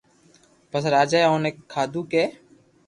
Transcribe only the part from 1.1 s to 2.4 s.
اي اوني ڪآدو ڪي